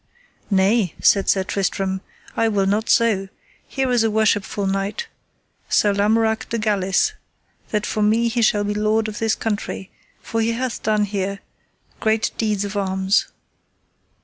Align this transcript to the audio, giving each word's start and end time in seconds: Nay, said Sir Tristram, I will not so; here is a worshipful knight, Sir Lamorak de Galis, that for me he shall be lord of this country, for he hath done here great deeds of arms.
Nay, 0.49 0.95
said 0.99 1.29
Sir 1.29 1.43
Tristram, 1.43 2.01
I 2.35 2.47
will 2.47 2.65
not 2.65 2.89
so; 2.89 3.29
here 3.67 3.91
is 3.91 4.03
a 4.03 4.09
worshipful 4.09 4.65
knight, 4.65 5.07
Sir 5.69 5.93
Lamorak 5.93 6.49
de 6.49 6.57
Galis, 6.57 7.13
that 7.69 7.85
for 7.85 8.01
me 8.01 8.27
he 8.27 8.41
shall 8.41 8.63
be 8.63 8.73
lord 8.73 9.07
of 9.07 9.19
this 9.19 9.35
country, 9.35 9.91
for 10.19 10.41
he 10.41 10.53
hath 10.53 10.81
done 10.81 11.05
here 11.05 11.39
great 11.99 12.31
deeds 12.39 12.65
of 12.65 12.75
arms. 12.75 13.27